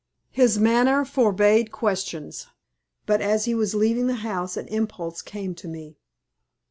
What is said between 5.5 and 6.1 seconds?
to me.